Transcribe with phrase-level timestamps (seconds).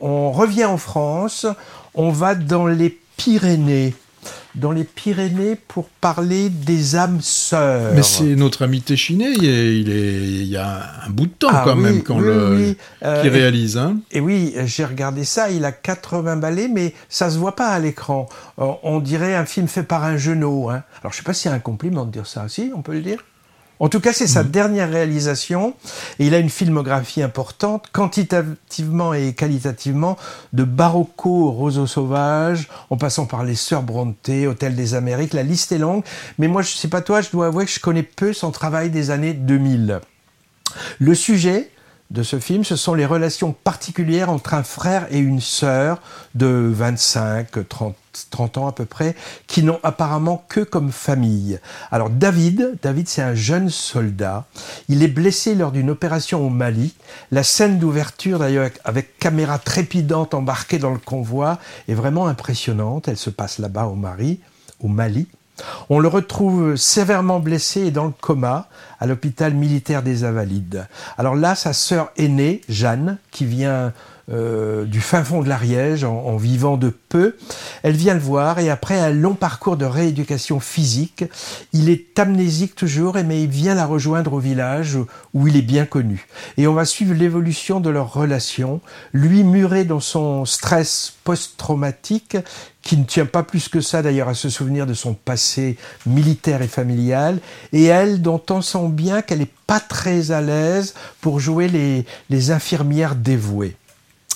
[0.00, 1.46] On revient en France,
[1.94, 3.94] on va dans les Pyrénées.
[4.54, 7.92] Dans les Pyrénées pour parler des âmes sœurs.
[7.94, 11.32] Mais c'est notre ami Téchiné, il, est, il, est, il y a un bout de
[11.32, 12.76] temps Ah quand oui, même quand oui, le, oui.
[13.04, 13.76] Euh, qui réalise.
[13.76, 13.98] Hein.
[14.10, 17.78] Et oui, j'ai regardé ça, il a 80 ballets, mais ça se voit pas à
[17.78, 18.28] l'écran.
[18.58, 20.70] Euh, on dirait un film fait par un genou.
[20.70, 20.82] Hein.
[21.02, 23.02] Alors je sais pas si c'est un compliment de dire ça, si, on peut le
[23.02, 23.22] dire?
[23.80, 25.74] En tout cas, c'est sa dernière réalisation
[26.18, 30.18] et il a une filmographie importante, quantitativement et qualitativement,
[30.52, 35.42] de Barocco au Roseau Sauvage, en passant par les Sœurs Brontë, Hôtel des Amériques, la
[35.42, 36.04] liste est longue.
[36.38, 38.90] Mais moi, je sais pas toi, je dois avouer que je connais peu son travail
[38.90, 40.00] des années 2000.
[40.98, 41.70] Le sujet
[42.10, 46.00] de ce film, ce sont les relations particulières entre un frère et une sœur
[46.34, 47.94] de 25, 30,
[48.30, 49.14] 30 ans à peu près,
[49.46, 51.60] qui n'ont apparemment que comme famille.
[51.92, 54.46] Alors David, David c'est un jeune soldat,
[54.88, 56.94] il est blessé lors d'une opération au Mali.
[57.30, 63.06] La scène d'ouverture d'ailleurs avec, caméra trépidante embarquée dans le convoi est vraiment impressionnante.
[63.06, 64.40] Elle se passe là-bas au Mali,
[64.80, 65.28] au Mali.
[65.88, 70.86] On le retrouve sévèrement blessé et dans le coma à l'hôpital militaire des Invalides.
[71.18, 73.92] Alors là, sa sœur aînée, Jeanne, qui vient
[74.32, 77.36] euh, du fin fond de l'Ariège en, en, vivant de peu,
[77.82, 81.24] elle vient le voir et après un long parcours de rééducation physique,
[81.72, 84.98] il est amnésique toujours, mais il vient la rejoindre au village
[85.34, 86.26] où il est bien connu.
[86.56, 88.80] Et on va suivre l'évolution de leur relation,
[89.12, 92.36] lui muré dans son stress post-traumatique
[92.82, 96.62] qui ne tient pas plus que ça d'ailleurs à se souvenir de son passé militaire
[96.62, 97.38] et familial,
[97.72, 102.06] et elle dont on sent bien qu'elle n'est pas très à l'aise pour jouer les,
[102.30, 103.76] les infirmières dévouées.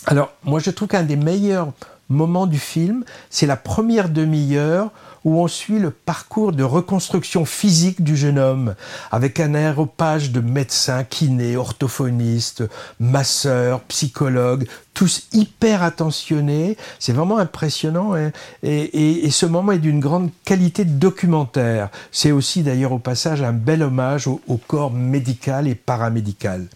[0.06, 1.72] Alors moi je trouve qu'un des meilleurs
[2.08, 4.90] moments du film, c'est la première demi-heure
[5.24, 8.74] où on suit le parcours de reconstruction physique du jeune homme,
[9.10, 12.64] avec un aéropage de médecins, kinés, orthophonistes,
[13.00, 16.76] masseurs, psychologues, tous hyper attentionnés.
[16.98, 18.14] C'est vraiment impressionnant.
[18.14, 18.30] Hein
[18.62, 21.88] et, ce moment est d'une grande qualité documentaire.
[22.12, 26.66] C'est aussi d'ailleurs au passage un bel hommage au, au, corps médical et paramédical.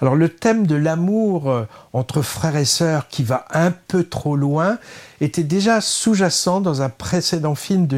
[0.00, 4.78] Alors le thème de l'amour entre frères et sœurs qui va un peu trop loin
[5.20, 7.93] était déjà sous-jacent dans un précédent film de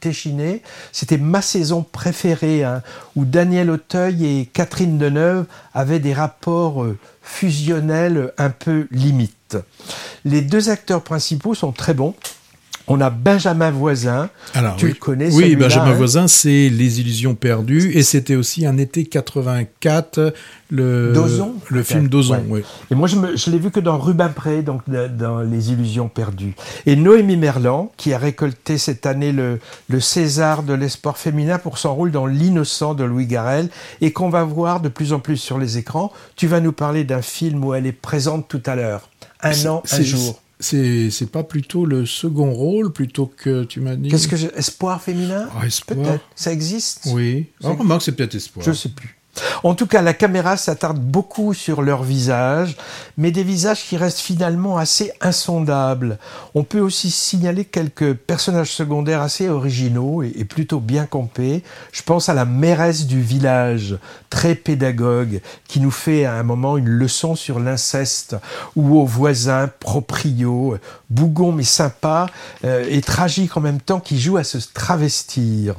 [0.00, 0.62] Téchiné.
[0.92, 2.82] C'était ma saison préférée, hein,
[3.16, 9.56] où Daniel Auteuil et Catherine Deneuve avaient des rapports euh, fusionnels un peu limites.
[10.24, 12.14] Les deux acteurs principaux sont très bons.
[12.88, 14.30] On a Benjamin Voisin.
[14.54, 14.92] Alors, tu oui.
[14.92, 17.92] le connais Oui, Benjamin hein Voisin, c'est Les Illusions perdues.
[17.94, 20.32] Et c'était aussi un été 84,
[20.70, 22.34] le, Dozon, le film Dozon.
[22.34, 22.44] Ouais.
[22.48, 22.62] Oui.
[22.90, 26.54] Et moi, je, je l'ai vu que dans Rubempré, donc dans Les Illusions perdues.
[26.86, 31.78] Et Noémie Merlan, qui a récolté cette année le, le César de l'espoir féminin pour
[31.78, 33.68] son rôle dans L'innocent de Louis Garrel,
[34.00, 36.12] et qu'on va voir de plus en plus sur les écrans.
[36.36, 39.10] Tu vas nous parler d'un film où elle est présente tout à l'heure.
[39.42, 40.40] Un an, un jour.
[40.60, 44.08] C'est, c'est pas plutôt le second rôle plutôt que tu m'as dit.
[44.08, 45.48] Qu'est-ce que j'ai Espoir féminin?
[45.64, 45.98] Espoir.
[45.98, 46.24] Peut-être.
[46.34, 47.08] Ça existe?
[47.12, 47.46] Oui.
[47.60, 48.66] Remarque, c'est peut-être Espoir.
[48.66, 49.17] Je sais plus.
[49.62, 52.76] En tout cas, la caméra s'attarde beaucoup sur leurs visages,
[53.16, 56.18] mais des visages qui restent finalement assez insondables.
[56.54, 61.62] On peut aussi signaler quelques personnages secondaires assez originaux et, plutôt bien campés.
[61.92, 63.98] Je pense à la mairesse du village,
[64.30, 68.36] très pédagogue, qui nous fait à un moment une leçon sur l'inceste,
[68.76, 70.76] ou aux voisins proprios,
[71.10, 72.26] bougon mais sympa
[72.64, 75.74] euh, et tragique en même temps, qui joue à se travestir.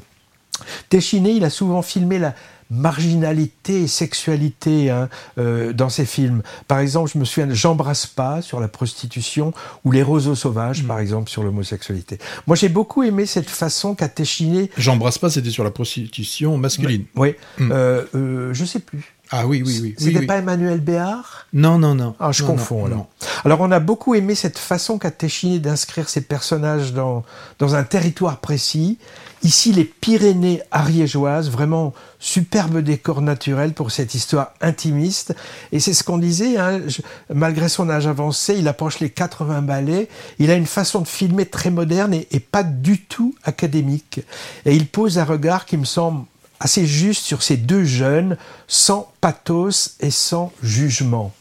[0.90, 2.34] Téchiné, il a souvent filmé la,
[2.70, 6.44] marginalité et sexualité hein, euh, dans ces films.
[6.68, 9.54] Par exemple, je me souviens de J'embrasse pas sur la prostitution
[9.84, 10.88] ou Les roseaux sauvages, mmh.
[10.88, 12.20] par exemple, sur l'homosexualité.
[12.48, 14.70] Moi, j'ai beaucoup aimé cette façon qu'a Téchiné.
[14.78, 17.06] J'embrasse pas, c'était sur la prostitution masculine.
[17.16, 17.72] Oui, mmh.
[17.72, 19.14] euh, euh, je sais plus.
[19.32, 19.96] Ah oui, oui, oui.
[19.98, 20.40] C'était oui, pas oui.
[20.40, 21.46] Emmanuel Béard?
[21.54, 22.16] Non, non, non.
[22.20, 22.98] Ah, je non, confonds non, alors.
[22.98, 23.08] non.
[23.46, 27.24] Alors, on a beaucoup aimé cette façon qu'a Téchiné d'inscrire ses personnages dans,
[27.60, 28.98] dans un territoire précis.
[29.44, 35.36] Ici, les Pyrénées ariégeoises, vraiment superbe décor naturel pour cette histoire intimiste.
[35.72, 37.02] Et c'est ce qu'on disait, hein, je,
[37.34, 40.10] malgré son âge avancé, il approche les 80 ballets.
[40.40, 44.22] Il a une façon de filmer très moderne et, et pas du tout académique.
[44.66, 46.26] Et il pose un regard qui me semble
[46.60, 51.34] assez juste sur ces deux jeunes, sans pathos et sans jugement.